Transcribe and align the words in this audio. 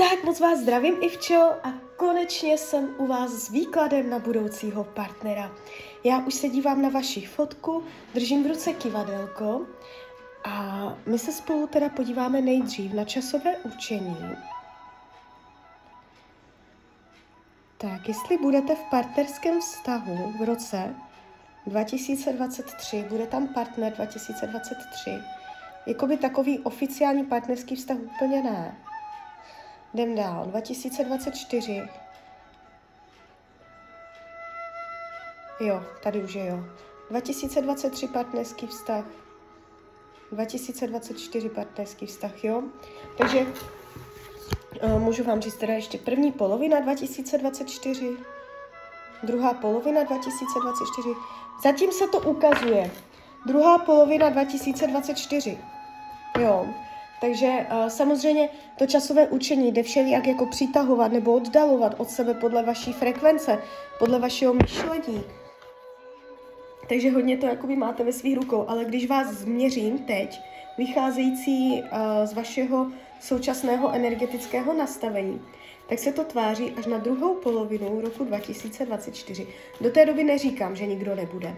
Tak 0.00 0.24
moc 0.24 0.40
vás 0.40 0.58
zdravím, 0.58 0.94
Ivčo, 1.00 1.52
a 1.62 1.72
konečně 1.96 2.58
jsem 2.58 2.94
u 2.98 3.06
vás 3.06 3.30
s 3.30 3.50
výkladem 3.50 4.10
na 4.10 4.18
budoucího 4.18 4.84
partnera. 4.84 5.52
Já 6.04 6.18
už 6.18 6.34
se 6.34 6.48
dívám 6.48 6.82
na 6.82 6.88
vaši 6.88 7.26
fotku, 7.26 7.84
držím 8.14 8.44
v 8.44 8.46
ruce 8.46 8.72
kivadelko 8.72 9.66
a 10.44 10.82
my 11.06 11.18
se 11.18 11.32
spolu 11.32 11.66
teda 11.66 11.88
podíváme 11.88 12.40
nejdřív 12.40 12.92
na 12.92 13.04
časové 13.04 13.56
učení. 13.56 14.36
Tak, 17.78 18.08
jestli 18.08 18.38
budete 18.38 18.74
v 18.74 18.90
partnerském 18.90 19.60
vztahu 19.60 20.32
v 20.40 20.44
roce 20.44 20.94
2023, 21.66 23.04
bude 23.08 23.26
tam 23.26 23.48
partner 23.48 23.92
2023, 23.92 25.10
jakoby 25.86 26.16
takový 26.16 26.58
oficiální 26.58 27.24
partnerský 27.24 27.76
vztah 27.76 27.96
úplně 27.96 28.42
ne. 28.42 28.89
Jdem 29.94 30.14
dál. 30.14 30.44
2024. 30.46 31.88
Jo, 35.60 35.82
tady 36.02 36.22
už 36.22 36.34
je 36.34 36.46
jo. 36.46 36.64
2023 37.10 38.08
partnerský 38.08 38.66
vztah. 38.66 39.04
2024 40.32 41.48
partnerský 41.48 42.06
vztah, 42.06 42.44
jo. 42.44 42.62
Takže 43.18 43.46
uh, 44.82 45.00
můžu 45.00 45.24
vám 45.24 45.40
říct 45.40 45.56
teda 45.56 45.72
ještě 45.72 45.98
první 45.98 46.32
polovina 46.32 46.80
2024, 46.80 48.16
druhá 49.22 49.54
polovina 49.54 50.02
2024. 50.02 51.08
Zatím 51.62 51.92
se 51.92 52.08
to 52.08 52.20
ukazuje. 52.20 52.90
Druhá 53.46 53.78
polovina 53.78 54.28
2024. 54.28 55.58
Jo. 56.38 56.66
Takže 57.20 57.66
uh, 57.72 57.88
samozřejmě 57.88 58.48
to 58.78 58.86
časové 58.86 59.26
učení 59.26 59.72
jde 59.72 59.82
všelijak 59.82 60.26
jako 60.26 60.46
přitahovat 60.46 61.12
nebo 61.12 61.32
oddalovat 61.32 61.94
od 61.98 62.10
sebe 62.10 62.34
podle 62.34 62.62
vaší 62.62 62.92
frekvence, 62.92 63.58
podle 63.98 64.18
vašeho 64.18 64.54
myšlení. 64.54 65.22
Takže 66.88 67.10
hodně 67.10 67.36
to 67.36 67.46
jakoby 67.46 67.76
máte 67.76 68.04
ve 68.04 68.12
svých 68.12 68.36
rukou, 68.36 68.64
ale 68.68 68.84
když 68.84 69.06
vás 69.06 69.26
změřím 69.28 69.98
teď, 69.98 70.40
vycházející 70.78 71.82
uh, 71.82 71.88
z 72.24 72.32
vašeho 72.32 72.86
současného 73.20 73.92
energetického 73.92 74.72
nastavení, 74.74 75.42
tak 75.88 75.98
se 75.98 76.12
to 76.12 76.24
tváří 76.24 76.72
až 76.78 76.86
na 76.86 76.98
druhou 76.98 77.34
polovinu 77.34 78.00
roku 78.00 78.24
2024. 78.24 79.46
Do 79.80 79.90
té 79.90 80.06
doby 80.06 80.24
neříkám, 80.24 80.76
že 80.76 80.86
nikdo 80.86 81.14
nebude, 81.14 81.56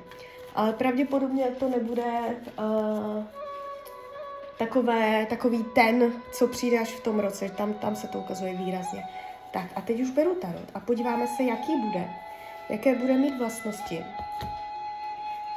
ale 0.54 0.72
pravděpodobně 0.72 1.44
to 1.58 1.68
nebude 1.68 2.04
uh, 2.58 3.24
takové, 4.58 5.26
takový 5.30 5.64
ten, 5.74 6.12
co 6.32 6.48
přijde 6.48 6.78
až 6.78 6.88
v 6.88 7.02
tom 7.02 7.20
roce, 7.20 7.48
tam, 7.48 7.74
tam 7.74 7.96
se 7.96 8.08
to 8.08 8.18
ukazuje 8.18 8.54
výrazně. 8.54 9.04
Tak 9.50 9.66
a 9.76 9.80
teď 9.80 10.00
už 10.00 10.10
beru 10.10 10.34
tarot 10.34 10.68
a 10.74 10.80
podíváme 10.80 11.26
se, 11.26 11.42
jaký 11.42 11.76
bude, 11.76 12.10
jaké 12.68 12.94
bude 12.94 13.14
mít 13.14 13.38
vlastnosti 13.38 14.04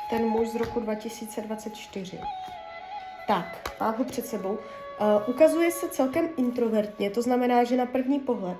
ten 0.10 0.26
muž 0.26 0.48
z 0.48 0.56
roku 0.56 0.80
2024. 0.80 2.20
Tak, 3.28 3.76
mám 3.80 3.96
ho 3.98 4.04
před 4.04 4.26
sebou. 4.26 4.52
Uh, 4.52 5.30
ukazuje 5.36 5.72
se 5.72 5.90
celkem 5.90 6.30
introvertně, 6.38 7.10
to 7.10 7.22
znamená, 7.22 7.64
že 7.64 7.78
na 7.78 7.86
první 7.86 8.20
pohled 8.20 8.58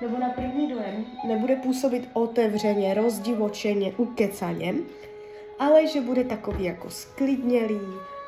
nebo 0.00 0.18
na 0.18 0.28
první 0.28 0.68
dojem 0.68 1.04
nebude 1.24 1.56
působit 1.56 2.08
otevřeně, 2.12 2.94
rozdivočeně, 2.94 3.92
ukecaně, 3.96 4.74
ale 5.58 5.86
že 5.86 6.00
bude 6.00 6.24
takový 6.24 6.64
jako 6.64 6.90
sklidnělý, 6.90 7.80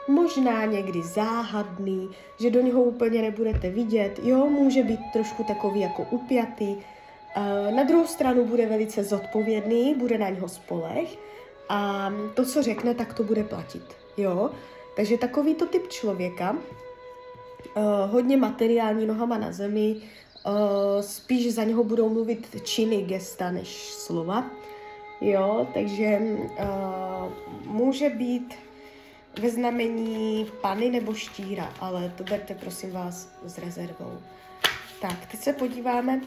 možná 0.09 0.65
někdy 0.65 1.03
záhadný, 1.03 2.11
že 2.41 2.51
do 2.51 2.61
něho 2.61 2.83
úplně 2.83 3.23
nebudete 3.23 3.71
vidět, 3.71 4.21
jo, 4.23 4.47
může 4.47 4.83
být 4.83 5.01
trošku 5.13 5.45
takový 5.45 5.81
jako 5.81 6.07
upjatý, 6.11 6.77
na 7.75 7.83
druhou 7.83 8.07
stranu 8.07 8.45
bude 8.45 8.67
velice 8.67 9.05
zodpovědný, 9.05 9.95
bude 9.95 10.19
na 10.19 10.29
něho 10.29 10.49
spolech 10.49 11.19
a 11.69 12.13
to, 12.35 12.45
co 12.45 12.63
řekne, 12.63 12.95
tak 12.95 13.15
to 13.15 13.23
bude 13.23 13.45
platit, 13.45 13.85
jo. 14.17 14.51
Takže 14.97 15.19
takovýto 15.19 15.67
typ 15.67 15.89
člověka, 15.89 16.57
hodně 18.07 18.37
materiální 18.37 19.07
nohama 19.07 19.39
na 19.39 19.53
zemi, 19.53 19.97
spíš 21.01 21.55
za 21.55 21.65
něho 21.65 21.85
budou 21.85 22.09
mluvit 22.09 22.63
činy, 22.63 23.03
gesta 23.03 23.51
než 23.51 23.93
slova, 23.93 24.51
jo, 25.21 25.67
takže 25.75 26.21
může 27.67 28.11
být 28.11 28.55
ve 29.41 29.51
znamení 29.51 30.47
pany 30.61 30.91
nebo 30.91 31.15
štíra, 31.15 31.73
ale 31.81 32.13
to 32.17 32.25
berte 32.25 32.55
prosím 32.55 32.93
vás 32.93 33.29
s 33.47 33.59
rezervou. 33.59 34.19
Tak, 35.01 35.27
teď 35.31 35.41
se 35.41 35.53
podíváme, 35.53 36.21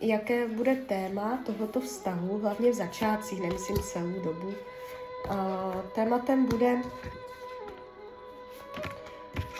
jaké 0.00 0.48
bude 0.48 0.74
téma 0.74 1.38
tohoto 1.46 1.80
vztahu, 1.80 2.38
hlavně 2.38 2.70
v 2.70 2.74
začátcích, 2.74 3.40
nemyslím 3.40 3.78
celou 3.78 4.20
dobu. 4.24 4.48
Uh, 4.48 4.54
tématem 5.94 6.46
bude 6.46 6.74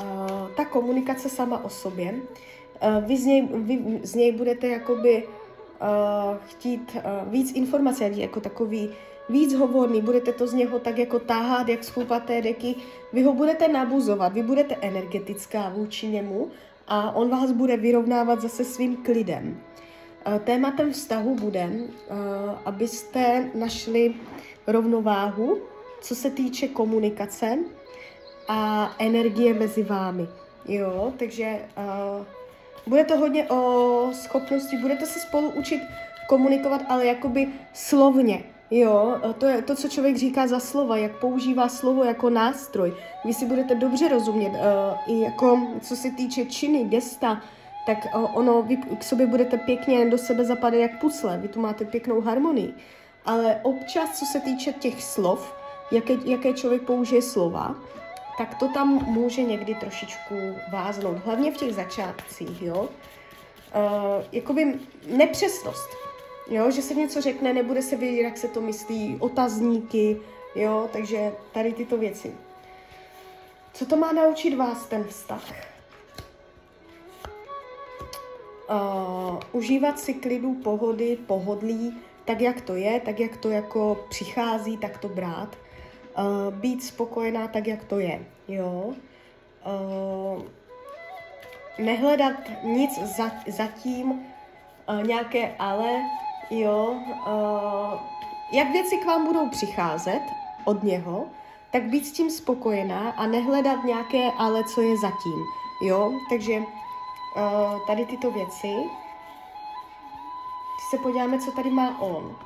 uh, 0.00 0.50
ta 0.56 0.64
komunikace 0.64 1.28
sama 1.28 1.64
o 1.64 1.68
sobě. 1.68 2.12
Uh, 2.12 3.04
vy, 3.06 3.16
z 3.16 3.24
něj, 3.24 3.48
vy 3.52 4.00
z 4.02 4.14
něj 4.14 4.32
budete 4.32 4.66
jakoby 4.68 5.26
uh, 5.26 6.36
chtít 6.46 6.96
uh, 6.96 7.32
víc 7.32 7.52
informací, 7.52 8.20
jako 8.20 8.40
takový 8.40 8.90
víc 9.28 9.54
hovorný, 9.54 10.02
budete 10.02 10.32
to 10.32 10.46
z 10.46 10.52
něho 10.52 10.78
tak 10.78 10.98
jako 10.98 11.18
táhat, 11.18 11.68
jak 11.68 11.84
z 11.84 11.88
chlupaté 11.88 12.42
deky, 12.42 12.74
vy 13.12 13.22
ho 13.22 13.32
budete 13.32 13.68
nabuzovat, 13.68 14.32
vy 14.32 14.42
budete 14.42 14.76
energetická 14.80 15.68
vůči 15.68 16.08
němu 16.08 16.50
a 16.88 17.12
on 17.12 17.28
vás 17.28 17.52
bude 17.52 17.76
vyrovnávat 17.76 18.40
zase 18.40 18.64
svým 18.64 18.96
klidem. 18.96 19.60
Eh, 20.26 20.38
tématem 20.38 20.92
vztahu 20.92 21.34
bude, 21.34 21.70
eh, 21.70 22.14
abyste 22.64 23.50
našli 23.54 24.14
rovnováhu, 24.66 25.58
co 26.00 26.14
se 26.14 26.30
týče 26.30 26.68
komunikace 26.68 27.58
a 28.48 28.90
energie 28.98 29.54
mezi 29.54 29.82
vámi. 29.82 30.28
Jo, 30.68 31.12
takže 31.16 31.58
uh, 31.76 32.24
bude 32.86 33.04
to 33.04 33.16
hodně 33.16 33.48
o 33.48 34.10
schopnosti, 34.12 34.76
budete 34.76 35.06
se 35.06 35.20
spolu 35.20 35.50
učit 35.50 35.82
komunikovat, 36.28 36.82
ale 36.88 37.06
jakoby 37.06 37.48
slovně, 37.72 38.44
Jo, 38.70 39.16
to 39.38 39.46
je 39.46 39.62
to, 39.62 39.74
co 39.74 39.88
člověk 39.88 40.16
říká 40.16 40.46
za 40.46 40.60
slova, 40.60 40.96
jak 40.96 41.16
používá 41.16 41.68
slovo 41.68 42.04
jako 42.04 42.30
nástroj. 42.30 42.94
Vy 43.24 43.34
si 43.34 43.46
budete 43.46 43.74
dobře 43.74 44.08
rozumět, 44.08 44.48
uh, 44.48 45.14
i 45.16 45.20
jako 45.20 45.60
co 45.80 45.96
se 45.96 46.10
týče 46.10 46.44
činy, 46.44 46.84
gesta, 46.84 47.42
tak 47.86 47.98
uh, 48.14 48.38
ono, 48.38 48.62
vy 48.62 48.76
k 48.76 49.04
sobě 49.04 49.26
budete 49.26 49.58
pěkně 49.58 50.10
do 50.10 50.18
sebe 50.18 50.44
zapadat 50.44 50.78
jak 50.78 51.00
pucle, 51.00 51.38
vy 51.38 51.48
tu 51.48 51.60
máte 51.60 51.84
pěknou 51.84 52.20
harmonii. 52.20 52.74
Ale 53.24 53.60
občas, 53.62 54.18
co 54.18 54.24
se 54.24 54.40
týče 54.40 54.72
těch 54.72 55.02
slov, 55.04 55.54
jaké, 55.90 56.16
jaké 56.24 56.52
člověk 56.52 56.82
použije 56.82 57.22
slova, 57.22 57.74
tak 58.38 58.54
to 58.54 58.68
tam 58.68 58.88
může 59.06 59.42
někdy 59.42 59.74
trošičku 59.74 60.34
váznout, 60.72 61.16
hlavně 61.24 61.52
v 61.52 61.56
těch 61.56 61.74
začátcích, 61.74 62.62
jo. 62.62 62.82
Uh, 62.82 64.24
jakoby 64.32 64.74
nepřesnost 65.06 66.05
jo, 66.48 66.70
že 66.70 66.82
se 66.82 66.94
něco 66.94 67.20
řekne, 67.20 67.52
nebude 67.52 67.82
se 67.82 67.96
vědět, 67.96 68.22
jak 68.22 68.38
se 68.38 68.48
to 68.48 68.60
myslí, 68.60 69.16
otazníky, 69.20 70.20
jo, 70.54 70.88
takže 70.92 71.32
tady 71.52 71.72
tyto 71.72 71.96
věci. 71.96 72.34
Co 73.72 73.86
to 73.86 73.96
má 73.96 74.12
naučit 74.12 74.56
vás 74.56 74.86
ten 74.86 75.04
vztah? 75.04 75.42
Uh, 78.70 79.38
užívat 79.52 79.98
si 79.98 80.14
klidu, 80.14 80.54
pohody, 80.54 81.18
pohodlí, 81.26 81.98
tak 82.24 82.40
jak 82.40 82.60
to 82.60 82.74
je, 82.74 83.00
tak 83.00 83.20
jak 83.20 83.36
to 83.36 83.50
jako 83.50 84.04
přichází, 84.08 84.78
tak 84.78 84.98
to 84.98 85.08
brát. 85.08 85.56
Uh, 86.18 86.54
být 86.54 86.84
spokojená 86.84 87.48
tak, 87.48 87.66
jak 87.66 87.84
to 87.84 87.98
je, 87.98 88.26
jo. 88.48 88.94
Uh, 89.66 90.42
nehledat 91.78 92.36
nic 92.62 92.98
za, 93.16 93.30
zatím, 93.46 94.10
uh, 94.10 95.02
nějaké 95.02 95.54
ale, 95.58 96.02
jo, 96.50 96.96
uh, 97.26 98.00
jak 98.52 98.70
věci 98.70 98.96
k 98.96 99.06
vám 99.06 99.26
budou 99.26 99.48
přicházet 99.48 100.22
od 100.64 100.82
něho, 100.82 101.26
tak 101.70 101.82
být 101.82 102.06
s 102.06 102.12
tím 102.12 102.30
spokojená 102.30 103.10
a 103.10 103.26
nehledat 103.26 103.84
nějaké 103.84 104.30
ale, 104.38 104.64
co 104.64 104.80
je 104.80 104.96
zatím, 104.96 105.44
jo, 105.82 106.12
takže 106.28 106.58
uh, 106.58 107.86
tady 107.86 108.06
tyto 108.06 108.30
věci, 108.30 108.68
když 110.74 110.90
se 110.90 110.98
podíváme, 110.98 111.38
co 111.38 111.52
tady 111.52 111.70
má 111.70 112.00
on, 112.00 112.36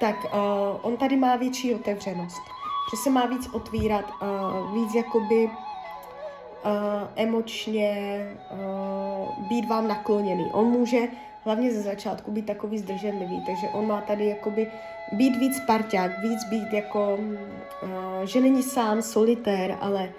tak 0.00 0.16
uh, 0.24 0.30
on 0.82 0.96
tady 0.96 1.16
má 1.16 1.36
větší 1.36 1.74
otevřenost, 1.74 2.42
že 2.90 2.96
se 2.96 3.10
má 3.10 3.26
víc 3.26 3.48
otvírat, 3.52 4.04
uh, 4.22 4.74
víc 4.74 4.94
jakoby 4.94 5.50
emočně 7.16 8.26
uh, 8.52 9.48
být 9.48 9.68
vám 9.68 9.88
nakloněný. 9.88 10.50
On 10.52 10.66
může 10.66 11.00
hlavně 11.44 11.72
ze 11.72 11.82
začátku 11.82 12.30
být 12.30 12.46
takový 12.46 12.78
zdrženlivý, 12.78 13.42
takže 13.46 13.68
on 13.72 13.86
má 13.86 14.00
tady 14.00 14.26
jakoby 14.26 14.66
být 15.12 15.36
víc 15.36 15.60
parťák, 15.60 16.22
víc 16.22 16.44
být 16.44 16.72
jako, 16.72 17.18
uh, 17.82 17.88
že 18.24 18.40
není 18.40 18.62
sám 18.62 19.02
solitér, 19.02 19.78
ale 19.80 20.12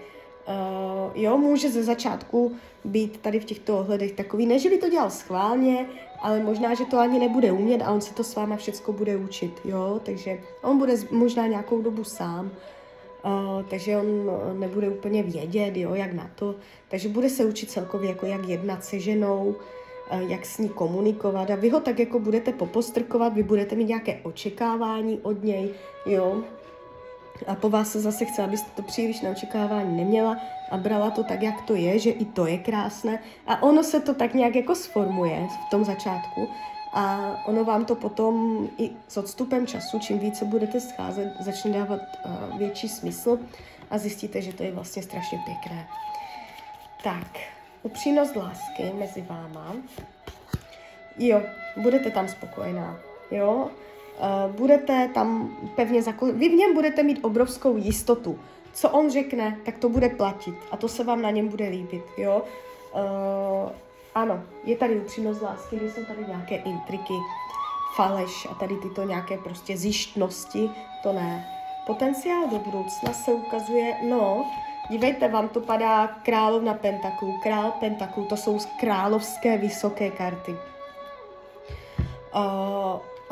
Uh, 0.48 1.22
jo, 1.22 1.38
může 1.38 1.70
ze 1.70 1.84
začátku 1.84 2.52
být 2.86 3.18
tady 3.18 3.40
v 3.40 3.46
těchto 3.46 3.80
ohledech 3.80 4.12
takový, 4.12 4.46
ne, 4.46 4.60
že 4.60 4.70
by 4.70 4.78
to 4.78 4.90
dělal 4.90 5.10
schválně, 5.10 5.86
ale 6.22 6.40
možná, 6.40 6.74
že 6.74 6.86
to 6.86 7.00
ani 7.00 7.20
nebude 7.20 7.52
umět 7.52 7.82
a 7.82 7.92
on 7.92 8.02
se 8.02 8.14
to 8.14 8.24
s 8.24 8.36
váma 8.36 8.56
všecko 8.56 8.94
bude 8.94 9.18
učit, 9.18 9.62
jo, 9.66 10.00
takže 10.04 10.40
on 10.64 10.78
bude 10.78 10.94
možná 11.12 11.48
nějakou 11.48 11.82
dobu 11.82 12.04
sám, 12.04 12.52
uh, 13.26 13.64
takže 13.70 13.98
on 13.98 14.32
nebude 14.60 14.90
úplně 14.90 15.24
vědět, 15.24 15.78
jo, 15.78 15.96
jak 15.96 16.14
na 16.14 16.32
to, 16.36 16.56
takže 16.88 17.10
bude 17.10 17.30
se 17.30 17.46
učit 17.46 17.72
celkově 17.72 18.10
jako 18.10 18.26
jak 18.26 18.48
jednat 18.48 18.84
se 18.84 19.00
ženou, 19.00 19.56
uh, 20.14 20.32
jak 20.32 20.46
s 20.46 20.58
ní 20.58 20.70
komunikovat. 20.70 21.52
A 21.52 21.56
vy 21.56 21.70
ho 21.70 21.80
tak 21.80 22.00
jako 22.00 22.20
budete 22.20 22.52
popostrkovat, 22.52 23.34
vy 23.34 23.44
budete 23.44 23.76
mít 23.76 23.88
nějaké 23.88 24.20
očekávání 24.24 25.20
od 25.24 25.44
něj, 25.44 25.70
jo, 26.06 26.44
a 27.48 27.56
po 27.56 27.70
vás 27.70 27.92
se 27.92 28.00
zase 28.00 28.26
chce, 28.26 28.44
abyste 28.44 28.72
to 28.76 28.82
příliš 28.82 29.22
na 29.22 29.30
očekávání 29.30 29.98
neměla 29.98 30.38
a 30.72 30.78
brala 30.78 31.12
to 31.12 31.24
tak, 31.24 31.42
jak 31.42 31.62
to 31.62 31.76
je, 31.76 32.00
že 32.00 32.10
i 32.10 32.26
to 32.26 32.46
je 32.46 32.58
krásné. 32.58 33.20
A 33.48 33.64
ono 33.64 33.84
se 33.84 34.00
to 34.00 34.14
tak 34.14 34.34
nějak 34.34 34.56
jako 34.56 34.76
sformuje 34.76 35.48
v 35.68 35.70
tom 35.70 35.86
začátku 35.86 36.48
a 36.94 37.36
ono 37.46 37.64
vám 37.66 37.86
to 37.86 37.96
potom 37.96 38.68
i 38.78 38.92
s 39.08 39.18
odstupem 39.18 39.68
času, 39.68 40.00
čím 40.00 40.20
více 40.20 40.46
budete 40.46 40.80
scházet, 40.80 41.34
začne 41.40 41.72
dávat 41.72 42.00
uh, 42.26 42.58
větší 42.58 42.90
smysl 42.90 43.40
a 43.90 43.98
zjistíte, 43.98 44.42
že 44.42 44.54
to 44.54 44.64
je 44.64 44.72
vlastně 44.72 45.04
strašně 45.04 45.40
pěkné. 45.46 45.88
Tak, 47.04 47.40
upřímnost 47.84 48.36
lásky 48.36 48.92
mezi 49.00 49.22
váma. 49.22 49.76
Jo, 51.18 51.42
budete 51.78 52.12
tam 52.12 52.28
spokojená. 52.28 53.00
Jo, 53.32 53.70
uh, 54.20 54.56
budete 54.56 55.10
tam 55.14 55.58
pevně 55.76 56.02
zakon... 56.02 56.32
Vy 56.40 56.50
v 56.50 56.54
něm 56.54 56.74
budete 56.74 57.04
mít 57.04 57.20
obrovskou 57.22 57.78
jistotu. 57.78 58.40
Co 58.74 58.90
on 58.90 59.12
řekne, 59.12 59.58
tak 59.66 59.78
to 59.78 59.90
bude 59.90 60.10
platit 60.10 60.56
a 60.72 60.78
to 60.78 60.88
se 60.88 61.04
vám 61.04 61.22
na 61.22 61.32
něm 61.32 61.48
bude 61.48 61.70
líbit, 61.70 62.04
jo. 62.18 62.44
Uh, 62.94 63.72
ano, 64.16 64.44
je 64.64 64.78
tady 64.78 65.00
upřímnost 65.00 65.42
lásky, 65.42 65.76
jsou 65.76 66.06
tady 66.06 66.26
nějaké 66.28 66.56
intriky, 66.56 67.14
faleš 67.96 68.48
a 68.52 68.54
tady 68.54 68.76
tyto 68.76 69.04
nějaké 69.04 69.38
prostě 69.38 69.78
zjištnosti, 69.78 70.70
to 71.04 71.14
ne. 71.14 71.48
Potenciál 71.88 72.48
do 72.48 72.60
budoucna 72.60 73.14
se 73.14 73.32
ukazuje, 73.32 73.98
no, 74.10 74.46
dívejte, 74.90 75.28
vám 75.28 75.50
to 75.50 75.62
padá 75.62 76.08
královna 76.08 76.74
pentaklů, 76.74 77.40
král 77.44 77.72
pentaklů, 77.80 78.26
to 78.26 78.38
jsou 78.38 78.60
královské 78.80 79.58
vysoké 79.58 80.12
karty. 80.12 80.52
Uh, 80.52 80.58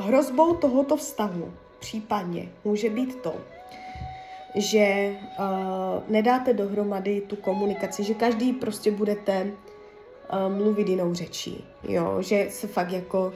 hrozbou 0.05 0.55
tohoto 0.55 0.97
vztahu 0.97 1.53
případně 1.79 2.49
může 2.63 2.89
být 2.89 3.15
to, 3.15 3.35
že 4.55 5.15
uh, 5.39 5.45
nedáte 6.07 6.53
dohromady 6.53 7.21
tu 7.21 7.35
komunikaci, 7.35 8.03
že 8.03 8.13
každý 8.13 8.53
prostě 8.53 8.91
budete 8.91 9.51
uh, 10.33 10.55
mluvit 10.55 10.87
jinou 10.87 11.13
řečí, 11.13 11.63
jo, 11.83 12.21
že 12.21 12.47
se 12.49 12.67
fakt 12.67 12.91
jako 12.91 13.33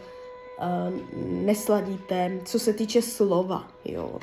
uh, 0.60 0.94
nesladíte, 1.45 2.31
co 2.45 2.60
se 2.60 2.74
týče 2.74 3.01
slova, 3.01 3.68
jo. 3.86 4.19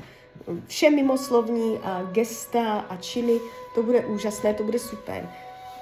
Vše 0.66 0.90
mimoslovní 0.90 1.78
a 1.78 2.02
gesta 2.12 2.78
a 2.78 2.96
činy, 2.96 3.40
to 3.74 3.82
bude 3.82 4.06
úžasné, 4.06 4.54
to 4.54 4.64
bude 4.64 4.78
super. 4.78 5.28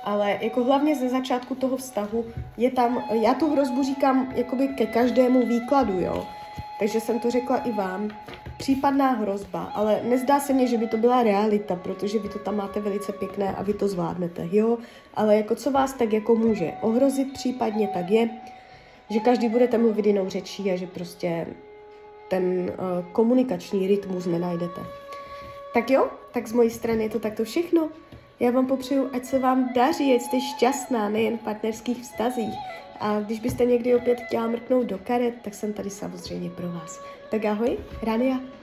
Ale 0.04 0.38
jako 0.40 0.64
hlavně 0.64 0.96
ze 0.96 1.08
začátku 1.08 1.54
toho 1.54 1.76
vztahu 1.76 2.24
je 2.56 2.70
tam, 2.70 3.04
já 3.12 3.34
tu 3.34 3.52
hrozbu 3.52 3.82
říkám 3.82 4.32
jakoby 4.36 4.68
ke 4.68 4.86
každému 4.86 5.46
výkladu, 5.46 6.00
jo 6.00 6.26
takže 6.78 7.00
jsem 7.00 7.20
to 7.20 7.30
řekla 7.30 7.56
i 7.56 7.72
vám. 7.72 8.10
Případná 8.58 9.10
hrozba, 9.10 9.72
ale 9.74 10.00
nezdá 10.02 10.40
se 10.40 10.52
mně, 10.52 10.66
že 10.66 10.78
by 10.78 10.86
to 10.86 10.96
byla 10.96 11.22
realita, 11.22 11.76
protože 11.76 12.18
vy 12.18 12.28
to 12.28 12.38
tam 12.38 12.56
máte 12.56 12.80
velice 12.80 13.12
pěkné 13.12 13.56
a 13.56 13.62
vy 13.62 13.74
to 13.74 13.88
zvládnete, 13.88 14.48
jo? 14.52 14.78
Ale 15.14 15.36
jako 15.36 15.54
co 15.54 15.70
vás 15.70 15.92
tak 15.92 16.12
jako 16.12 16.34
může 16.34 16.72
ohrozit 16.80 17.32
případně, 17.32 17.88
tak 17.88 18.10
je, 18.10 18.30
že 19.10 19.20
každý 19.20 19.48
budete 19.48 19.78
mluvit 19.78 20.06
jinou 20.06 20.28
řečí 20.28 20.70
a 20.70 20.76
že 20.76 20.86
prostě 20.86 21.46
ten 22.28 22.44
uh, 22.44 23.12
komunikační 23.12 23.86
rytmus 23.86 24.26
nenajdete. 24.26 24.80
Tak 25.74 25.90
jo, 25.90 26.08
tak 26.32 26.46
z 26.46 26.52
mojí 26.52 26.70
strany 26.70 27.02
je 27.02 27.10
to 27.10 27.18
takto 27.18 27.44
všechno. 27.44 27.88
Já 28.40 28.50
vám 28.50 28.66
popřeju, 28.66 29.10
ať 29.12 29.24
se 29.24 29.38
vám 29.38 29.72
daří, 29.74 30.14
ať 30.14 30.20
jste 30.20 30.40
šťastná, 30.40 31.08
nejen 31.08 31.38
v 31.38 31.42
partnerských 31.42 32.02
vztazích. 32.02 32.54
A 33.00 33.20
když 33.20 33.40
byste 33.40 33.64
někdy 33.64 33.94
opět 33.94 34.20
chtěla 34.20 34.46
mrknout 34.46 34.86
do 34.86 34.98
karet, 34.98 35.34
tak 35.42 35.54
jsem 35.54 35.72
tady 35.72 35.90
samozřejmě 35.90 36.50
pro 36.50 36.68
vás. 36.72 37.00
Tak 37.30 37.44
ahoj, 37.44 37.78
Rania. 38.02 38.57